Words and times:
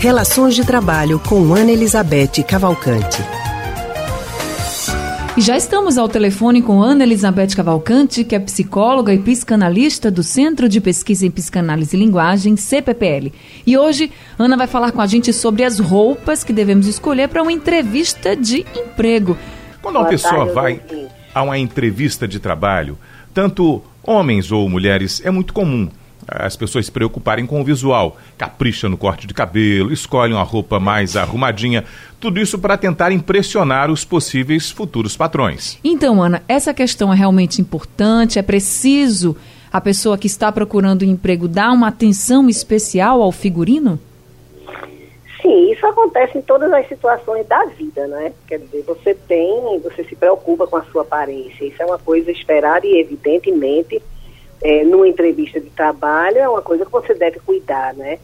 Relações 0.00 0.54
de 0.54 0.64
Trabalho 0.64 1.20
com 1.20 1.52
Ana 1.52 1.72
Elizabeth 1.72 2.42
Cavalcante. 2.48 3.22
E 5.36 5.42
já 5.42 5.58
estamos 5.58 5.98
ao 5.98 6.08
telefone 6.08 6.62
com 6.62 6.80
Ana 6.80 7.04
Elizabeth 7.04 7.54
Cavalcante, 7.54 8.24
que 8.24 8.34
é 8.34 8.38
psicóloga 8.38 9.12
e 9.12 9.18
psicanalista 9.18 10.10
do 10.10 10.22
Centro 10.22 10.70
de 10.70 10.80
Pesquisa 10.80 11.26
em 11.26 11.30
Psicanálise 11.30 11.94
e 11.94 12.00
Linguagem, 12.00 12.56
CPPL. 12.56 13.30
E 13.66 13.76
hoje, 13.76 14.10
Ana 14.38 14.56
vai 14.56 14.66
falar 14.66 14.90
com 14.92 15.02
a 15.02 15.06
gente 15.06 15.34
sobre 15.34 15.64
as 15.64 15.78
roupas 15.78 16.42
que 16.42 16.52
devemos 16.54 16.86
escolher 16.86 17.28
para 17.28 17.42
uma 17.42 17.52
entrevista 17.52 18.34
de 18.34 18.64
emprego. 18.74 19.36
Quando 19.82 19.96
uma 19.96 20.08
pessoa 20.08 20.46
vai 20.46 20.80
a 21.34 21.42
uma 21.42 21.58
entrevista 21.58 22.26
de 22.26 22.40
trabalho, 22.40 22.98
tanto 23.34 23.82
homens 24.02 24.50
ou 24.50 24.66
mulheres, 24.66 25.20
é 25.22 25.30
muito 25.30 25.52
comum 25.52 25.90
as 26.30 26.56
pessoas 26.56 26.86
se 26.86 26.92
preocuparem 26.92 27.44
com 27.44 27.60
o 27.60 27.64
visual. 27.64 28.16
Capricha 28.38 28.88
no 28.88 28.96
corte 28.96 29.26
de 29.26 29.34
cabelo, 29.34 29.92
escolhem 29.92 30.34
uma 30.34 30.44
roupa 30.44 30.78
mais 30.78 31.16
arrumadinha. 31.16 31.84
Tudo 32.20 32.38
isso 32.38 32.58
para 32.58 32.76
tentar 32.76 33.10
impressionar 33.10 33.90
os 33.90 34.04
possíveis 34.04 34.70
futuros 34.70 35.16
patrões. 35.16 35.78
Então, 35.82 36.22
Ana, 36.22 36.42
essa 36.46 36.72
questão 36.72 37.12
é 37.12 37.16
realmente 37.16 37.60
importante? 37.60 38.38
É 38.38 38.42
preciso 38.42 39.36
a 39.72 39.80
pessoa 39.80 40.18
que 40.18 40.26
está 40.26 40.50
procurando 40.52 41.02
um 41.02 41.10
emprego 41.10 41.48
dar 41.48 41.72
uma 41.72 41.88
atenção 41.88 42.48
especial 42.48 43.22
ao 43.22 43.32
figurino? 43.32 43.98
Sim, 45.40 45.72
isso 45.72 45.86
acontece 45.86 46.36
em 46.36 46.42
todas 46.42 46.70
as 46.72 46.86
situações 46.86 47.46
da 47.46 47.64
vida, 47.64 48.06
né? 48.06 48.32
Quer 48.46 48.58
dizer, 48.58 48.82
você 48.86 49.14
tem, 49.14 49.80
você 49.82 50.04
se 50.04 50.14
preocupa 50.14 50.66
com 50.66 50.76
a 50.76 50.84
sua 50.84 51.02
aparência. 51.02 51.64
Isso 51.64 51.82
é 51.82 51.86
uma 51.86 51.98
coisa 51.98 52.30
esperada 52.30 52.86
e 52.86 53.00
evidentemente 53.00 54.02
é, 54.62 54.84
numa 54.84 55.08
entrevista 55.08 55.60
de 55.60 55.70
trabalho 55.70 56.38
é 56.38 56.48
uma 56.48 56.62
coisa 56.62 56.84
que 56.84 56.92
você 56.92 57.14
deve 57.14 57.40
cuidar, 57.40 57.94
né? 57.94 58.18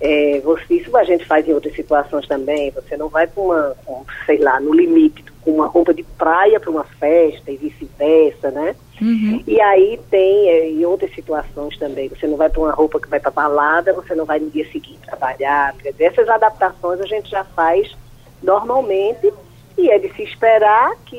É, 0.00 0.40
você, 0.40 0.74
isso 0.74 0.96
a 0.96 1.04
gente 1.04 1.24
faz 1.24 1.46
em 1.46 1.52
outras 1.52 1.76
situações 1.76 2.26
também. 2.26 2.72
Você 2.72 2.96
não 2.96 3.08
vai 3.08 3.26
com 3.28 3.46
uma, 3.46 3.76
com, 3.84 4.04
sei 4.26 4.38
lá, 4.38 4.58
no 4.58 4.74
limite, 4.74 5.24
com 5.42 5.52
uma 5.52 5.66
roupa 5.66 5.94
de 5.94 6.02
praia 6.02 6.58
para 6.58 6.70
uma 6.70 6.82
festa 6.82 7.52
e 7.52 7.56
vice-versa, 7.56 8.50
né? 8.50 8.74
Uhum. 9.00 9.42
E 9.46 9.60
aí 9.60 10.00
tem 10.10 10.48
é, 10.48 10.70
em 10.70 10.84
outras 10.84 11.14
situações 11.14 11.78
também. 11.78 12.08
Você 12.08 12.26
não 12.26 12.36
vai 12.36 12.48
para 12.48 12.60
uma 12.60 12.72
roupa 12.72 12.98
que 12.98 13.08
vai 13.08 13.20
para 13.20 13.30
balada, 13.30 13.92
você 13.92 14.14
não 14.14 14.24
vai 14.24 14.40
no 14.40 14.50
dia 14.50 14.68
seguinte 14.72 14.98
trabalhar. 15.06 15.74
Essas 15.98 16.28
adaptações 16.28 17.00
a 17.00 17.06
gente 17.06 17.30
já 17.30 17.44
faz 17.44 17.94
normalmente 18.42 19.32
e 19.76 19.90
é 19.90 19.98
de 19.98 20.12
se 20.14 20.22
esperar 20.22 20.94
que, 21.06 21.16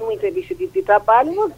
numa 0.00 0.12
entrevista 0.12 0.54
de, 0.54 0.66
de, 0.66 0.82
trabalho, 0.82 1.52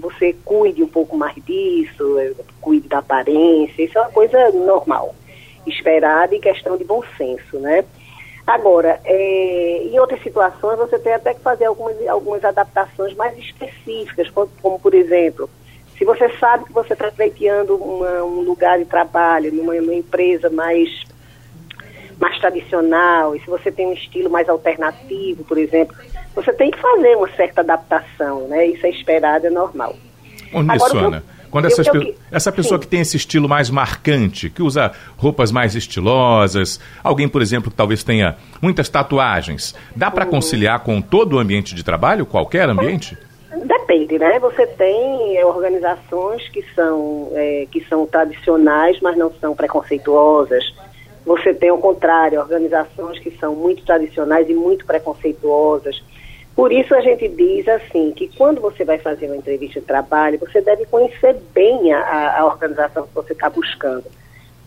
você 0.00 0.34
cuide 0.44 0.82
um 0.82 0.88
pouco 0.88 1.16
mais 1.16 1.34
disso, 1.44 2.16
cuide 2.60 2.88
da 2.88 2.98
aparência, 2.98 3.82
isso 3.82 3.98
é 3.98 4.00
uma 4.02 4.10
coisa 4.10 4.50
normal, 4.50 5.14
esperada 5.66 6.34
e 6.34 6.40
questão 6.40 6.76
de 6.76 6.84
bom 6.84 7.02
senso, 7.16 7.58
né? 7.58 7.84
Agora, 8.46 9.00
é, 9.04 9.82
em 9.84 9.98
outras 10.00 10.22
situações, 10.22 10.78
você 10.78 10.98
tem 10.98 11.12
até 11.12 11.34
que 11.34 11.40
fazer 11.40 11.66
algumas, 11.66 12.06
algumas 12.08 12.44
adaptações 12.44 13.14
mais 13.14 13.36
específicas, 13.36 14.30
como, 14.30 14.48
como 14.62 14.78
por 14.78 14.94
exemplo, 14.94 15.50
se 15.98 16.04
você 16.04 16.30
sabe 16.38 16.64
que 16.64 16.72
você 16.72 16.92
está 16.92 17.10
pleiteando 17.10 17.74
um 17.74 18.40
lugar 18.42 18.78
de 18.78 18.84
trabalho 18.84 19.52
numa, 19.52 19.74
numa 19.74 19.94
empresa 19.94 20.48
mais 20.48 21.04
mais 22.20 22.38
tradicional, 22.38 23.34
e 23.36 23.40
se 23.40 23.46
você 23.46 23.70
tem 23.70 23.86
um 23.86 23.92
estilo 23.92 24.28
mais 24.28 24.48
alternativo, 24.48 25.44
por 25.44 25.56
exemplo, 25.56 25.96
você 26.34 26.52
tem 26.52 26.70
que 26.70 26.78
fazer 26.78 27.16
uma 27.16 27.28
certa 27.30 27.60
adaptação, 27.60 28.48
né? 28.48 28.66
Isso 28.66 28.84
é 28.86 28.90
esperado, 28.90 29.46
é 29.46 29.50
normal. 29.50 29.94
Ô, 30.52 30.62
nisso, 30.62 30.96
Ana, 30.96 31.22
quando 31.50 31.66
essas, 31.66 31.86
eu, 31.86 31.94
eu, 31.94 32.14
essa 32.30 32.50
pessoa 32.50 32.78
sim. 32.78 32.82
que 32.82 32.88
tem 32.88 33.00
esse 33.00 33.16
estilo 33.16 33.48
mais 33.48 33.70
marcante, 33.70 34.50
que 34.50 34.62
usa 34.62 34.92
roupas 35.16 35.52
mais 35.52 35.74
estilosas, 35.74 36.80
alguém, 37.02 37.28
por 37.28 37.40
exemplo, 37.40 37.70
que 37.70 37.76
talvez 37.76 38.02
tenha 38.02 38.36
muitas 38.60 38.88
tatuagens, 38.88 39.74
dá 39.94 40.10
para 40.10 40.24
uhum. 40.24 40.30
conciliar 40.30 40.80
com 40.80 41.00
todo 41.00 41.34
o 41.34 41.38
ambiente 41.38 41.74
de 41.74 41.84
trabalho, 41.84 42.26
qualquer 42.26 42.68
ambiente? 42.68 43.16
Depende, 43.64 44.18
né? 44.18 44.38
Você 44.40 44.66
tem 44.66 45.36
é, 45.36 45.44
organizações 45.44 46.48
que 46.48 46.64
são, 46.74 47.30
é, 47.34 47.66
que 47.70 47.84
são 47.88 48.06
tradicionais, 48.06 49.00
mas 49.00 49.16
não 49.16 49.32
são 49.40 49.54
preconceituosas 49.54 50.64
você 51.28 51.52
tem, 51.52 51.68
ao 51.68 51.76
contrário, 51.76 52.40
organizações 52.40 53.18
que 53.18 53.30
são 53.32 53.54
muito 53.54 53.84
tradicionais 53.84 54.48
e 54.48 54.54
muito 54.54 54.86
preconceituosas. 54.86 56.02
Por 56.56 56.72
isso 56.72 56.94
a 56.94 57.02
gente 57.02 57.28
diz 57.28 57.68
assim, 57.68 58.12
que 58.12 58.28
quando 58.34 58.62
você 58.62 58.82
vai 58.82 58.96
fazer 58.96 59.26
uma 59.26 59.36
entrevista 59.36 59.78
de 59.78 59.86
trabalho, 59.86 60.38
você 60.38 60.62
deve 60.62 60.86
conhecer 60.86 61.36
bem 61.52 61.92
a, 61.92 62.40
a 62.40 62.46
organização 62.46 63.06
que 63.06 63.14
você 63.14 63.34
está 63.34 63.50
buscando. 63.50 64.06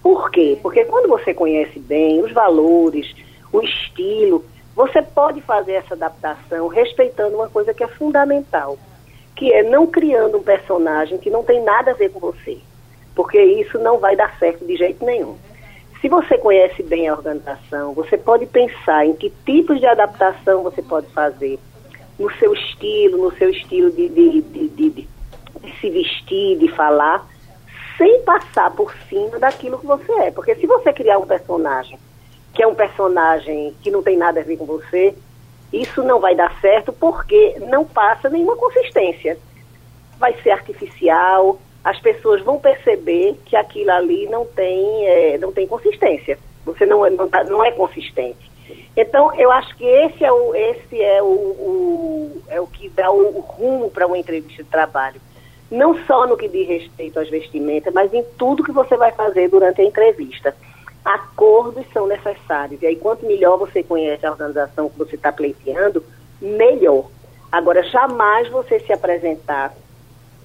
Por 0.04 0.30
quê? 0.30 0.56
Porque 0.62 0.86
quando 0.86 1.10
você 1.10 1.34
conhece 1.34 1.80
bem 1.80 2.22
os 2.22 2.32
valores, 2.32 3.12
o 3.52 3.60
estilo, 3.62 4.46
você 4.76 5.02
pode 5.02 5.42
fazer 5.42 5.74
essa 5.74 5.96
adaptação 5.96 6.68
respeitando 6.68 7.38
uma 7.38 7.50
coisa 7.50 7.74
que 7.74 7.84
é 7.84 7.88
fundamental, 7.88 8.78
que 9.36 9.52
é 9.52 9.64
não 9.64 9.88
criando 9.88 10.38
um 10.38 10.44
personagem 10.44 11.18
que 11.18 11.32
não 11.32 11.44
tem 11.44 11.64
nada 11.64 11.90
a 11.90 11.96
ver 11.96 12.12
com 12.12 12.20
você. 12.20 12.60
Porque 13.16 13.42
isso 13.42 13.80
não 13.80 13.98
vai 13.98 14.16
dar 14.16 14.38
certo 14.38 14.64
de 14.64 14.78
jeito 14.78 15.04
nenhum. 15.04 15.36
Se 16.02 16.10
você 16.10 16.36
conhece 16.40 16.82
bem 16.82 17.08
a 17.08 17.14
organização, 17.14 17.94
você 17.94 18.18
pode 18.18 18.48
pensar 18.48 19.06
em 19.06 19.14
que 19.14 19.30
tipos 19.46 19.80
de 19.80 19.86
adaptação 19.86 20.64
você 20.64 20.82
pode 20.82 21.06
fazer 21.12 21.60
no 22.18 22.32
seu 22.38 22.54
estilo, 22.54 23.20
no 23.20 23.38
seu 23.38 23.52
estilo 23.52 23.92
de, 23.92 24.10
de, 24.10 24.42
de, 24.42 24.90
de, 24.90 25.08
se 25.80 25.90
vestir, 25.92 26.58
de 26.58 26.68
falar, 26.70 27.24
sem 28.00 28.24
passar 28.24 28.72
por 28.72 28.92
cima 29.08 29.38
daquilo 29.38 29.78
que 29.78 29.86
você 29.86 30.12
é. 30.14 30.32
Porque 30.32 30.56
se 30.56 30.66
você 30.66 30.92
criar 30.92 31.20
um 31.20 31.28
personagem 31.28 32.00
que 32.52 32.64
é 32.64 32.68
um 32.68 32.76
personagem 32.76 33.76
que 33.82 33.92
não 33.92 34.02
tem 34.02 34.18
nada 34.18 34.42
a 34.42 34.44
ver 34.44 34.58
com 34.58 34.66
você, 34.66 35.16
isso 35.72 36.04
não 36.04 36.20
vai 36.20 36.36
dar 36.36 36.60
certo 36.60 36.92
porque 36.92 37.58
não 37.70 37.86
passa 37.86 38.28
nenhuma 38.28 38.58
consistência. 38.58 39.38
Vai 40.18 40.34
ser 40.42 40.50
artificial, 40.50 41.60
as 41.84 42.00
pessoas 42.00 42.42
vão 42.42 42.60
perceber 42.60 43.36
que 43.46 43.56
aquilo 43.56 43.92
ali 43.92 44.28
não 44.28 44.46
tem, 44.46 45.08
é, 45.08 45.38
não 45.38 45.52
tem 45.52 45.68
consistência. 45.68 46.38
Você 46.66 46.86
não, 46.86 47.06
é, 47.06 47.10
não, 47.10 47.28
tá, 47.28 47.44
não 47.44 47.64
é 47.64 47.72
consistente. 47.72 48.52
Então, 48.96 49.34
eu 49.36 49.52
acho 49.52 49.76
que 49.76 49.86
esse 49.86 50.24
é 50.24 50.32
o, 50.32 50.56
esse 50.56 51.02
é 51.02 51.24
o, 51.24 51.26
o 51.26 52.42
é 52.50 52.62
o 52.62 52.68
que 52.68 52.90
dá 52.90 53.10
o, 53.10 53.38
o 53.38 53.40
rumo 53.40 53.90
para 53.90 54.06
uma 54.06 54.18
entrevista 54.18 54.64
de 54.64 54.70
trabalho. 54.70 55.20
Não 55.72 55.98
só 56.06 56.28
no 56.28 56.38
que 56.38 56.48
diz 56.48 56.68
respeito 56.68 57.20
às 57.20 57.30
vestimentas, 57.30 57.94
mas 57.94 58.14
em 58.14 58.24
tudo 58.38 58.64
que 58.64 58.72
você 58.72 58.96
vai 58.98 59.12
fazer 59.14 59.50
durante 59.50 59.82
a 59.82 59.86
entrevista. 59.86 60.56
Acordos 61.04 61.86
são 61.94 62.06
necessários. 62.06 62.82
E 62.82 62.86
aí, 62.86 62.96
quanto 62.96 63.26
melhor 63.26 63.58
você 63.58 63.82
conhece 63.82 64.26
a 64.26 64.32
organização 64.32 64.90
que 64.90 64.98
você 64.98 65.16
está 65.16 65.32
pleiteando, 65.32 66.04
melhor. 66.40 67.06
Agora, 67.52 67.82
jamais 67.84 68.50
você 68.50 68.80
se 68.82 68.94
apresentar 68.94 69.74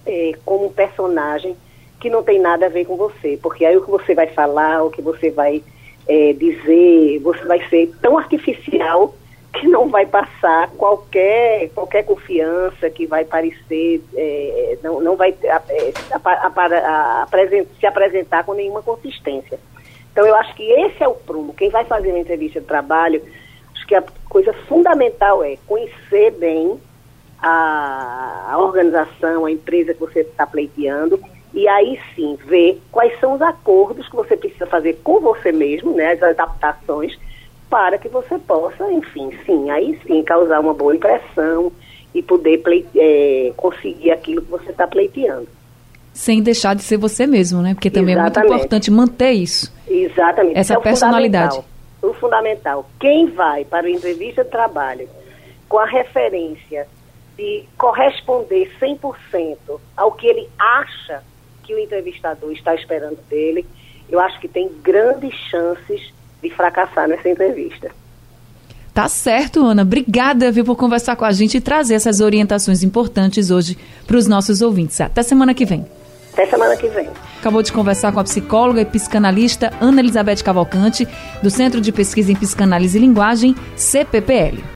é, 0.06 0.32
como 0.44 0.66
um 0.66 0.72
personagem 0.72 1.56
que 2.00 2.10
não 2.10 2.22
tem 2.22 2.38
nada 2.38 2.66
a 2.66 2.70
ver 2.70 2.84
com 2.84 2.96
você, 2.96 3.38
porque 3.42 3.64
aí 3.64 3.76
o 3.76 3.82
que 3.82 3.90
você 3.90 4.14
vai 4.14 4.26
falar, 4.28 4.84
o 4.84 4.90
que 4.90 5.02
você 5.02 5.30
vai 5.30 5.62
é, 6.06 6.32
dizer, 6.32 7.18
você 7.20 7.44
vai 7.44 7.66
ser 7.68 7.92
tão 8.00 8.18
artificial 8.18 9.14
que 9.52 9.66
não 9.66 9.88
vai 9.88 10.04
passar 10.04 10.70
qualquer 10.72 11.70
qualquer 11.70 12.04
confiança 12.04 12.90
que 12.90 13.06
vai 13.06 13.24
parecer 13.24 14.02
é, 14.14 14.78
não, 14.82 15.00
não 15.00 15.16
vai 15.16 15.34
a, 15.44 15.62
a, 16.12 17.24
a, 17.24 17.26
se 17.80 17.86
apresentar 17.86 18.44
com 18.44 18.52
nenhuma 18.52 18.82
consistência. 18.82 19.58
Então 20.12 20.26
eu 20.26 20.34
acho 20.34 20.54
que 20.54 20.62
esse 20.62 21.02
é 21.02 21.08
o 21.08 21.14
prumo. 21.14 21.54
Quem 21.54 21.70
vai 21.70 21.84
fazer 21.84 22.10
uma 22.10 22.18
entrevista 22.18 22.60
de 22.60 22.66
trabalho, 22.66 23.22
acho 23.74 23.86
que 23.86 23.94
a 23.94 24.04
coisa 24.28 24.52
fundamental 24.66 25.42
é 25.42 25.56
conhecer 25.66 26.32
bem 26.32 26.78
a, 27.42 28.25
a 28.46 28.58
organização, 28.58 29.44
a 29.44 29.50
empresa 29.50 29.92
que 29.92 30.00
você 30.00 30.20
está 30.20 30.46
pleiteando, 30.46 31.20
e 31.52 31.66
aí 31.66 31.98
sim 32.14 32.38
ver 32.46 32.80
quais 32.92 33.18
são 33.18 33.34
os 33.34 33.42
acordos 33.42 34.08
que 34.08 34.14
você 34.14 34.36
precisa 34.36 34.66
fazer 34.66 35.00
com 35.02 35.20
você 35.20 35.50
mesmo, 35.50 35.92
né, 35.92 36.12
as 36.12 36.22
adaptações, 36.22 37.18
para 37.68 37.98
que 37.98 38.08
você 38.08 38.38
possa, 38.38 38.90
enfim, 38.92 39.30
sim, 39.44 39.70
aí 39.70 39.98
sim 40.06 40.22
causar 40.22 40.60
uma 40.60 40.72
boa 40.72 40.94
impressão 40.94 41.72
e 42.14 42.22
poder 42.22 42.62
é, 42.94 43.52
conseguir 43.56 44.12
aquilo 44.12 44.42
que 44.42 44.50
você 44.50 44.70
está 44.70 44.86
pleiteando. 44.86 45.48
Sem 46.14 46.40
deixar 46.42 46.74
de 46.74 46.82
ser 46.82 46.96
você 46.96 47.26
mesmo, 47.26 47.60
né? 47.60 47.74
Porque 47.74 47.90
também 47.90 48.14
Exatamente. 48.14 48.38
é 48.38 48.40
muito 48.40 48.54
importante 48.54 48.90
manter 48.90 49.32
isso. 49.32 49.72
Exatamente. 49.86 50.58
Essa 50.58 50.74
é 50.74 50.80
personalidade. 50.80 51.56
Fundamental. 51.56 52.10
O 52.10 52.14
fundamental. 52.14 52.90
Quem 52.98 53.26
vai 53.26 53.64
para 53.66 53.86
a 53.86 53.90
entrevista 53.90 54.42
de 54.42 54.50
trabalho 54.50 55.06
com 55.68 55.78
a 55.78 55.84
referência 55.84 56.86
de 57.36 57.64
corresponder 57.76 58.72
100% 58.80 59.56
ao 59.96 60.12
que 60.12 60.26
ele 60.26 60.48
acha 60.58 61.22
que 61.62 61.74
o 61.74 61.78
entrevistador 61.78 62.52
está 62.52 62.74
esperando 62.74 63.18
dele, 63.28 63.66
eu 64.08 64.20
acho 64.20 64.40
que 64.40 64.48
tem 64.48 64.70
grandes 64.82 65.34
chances 65.50 66.12
de 66.42 66.50
fracassar 66.50 67.08
nessa 67.08 67.28
entrevista. 67.28 67.90
Tá 68.94 69.08
certo, 69.08 69.62
Ana. 69.62 69.82
Obrigada 69.82 70.50
viu, 70.50 70.64
por 70.64 70.74
conversar 70.74 71.16
com 71.16 71.24
a 71.24 71.32
gente 71.32 71.58
e 71.58 71.60
trazer 71.60 71.94
essas 71.94 72.20
orientações 72.20 72.82
importantes 72.82 73.50
hoje 73.50 73.76
para 74.06 74.16
os 74.16 74.26
nossos 74.26 74.62
ouvintes. 74.62 75.00
Até 75.00 75.22
semana 75.22 75.52
que 75.52 75.66
vem. 75.66 75.84
Até 76.32 76.46
semana 76.46 76.74
que 76.76 76.88
vem. 76.88 77.08
Acabou 77.38 77.62
de 77.62 77.72
conversar 77.72 78.12
com 78.12 78.20
a 78.20 78.24
psicóloga 78.24 78.80
e 78.80 78.86
psicanalista 78.86 79.70
Ana 79.80 80.00
Elizabeth 80.00 80.42
Cavalcante, 80.42 81.06
do 81.42 81.50
Centro 81.50 81.80
de 81.80 81.92
Pesquisa 81.92 82.32
em 82.32 82.36
Psicanálise 82.36 82.96
e 82.96 83.00
Linguagem, 83.00 83.54
CPPL. 83.74 84.64